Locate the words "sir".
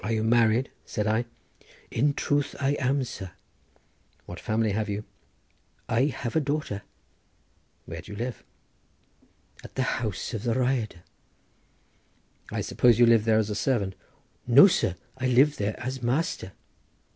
3.03-3.33, 14.65-14.95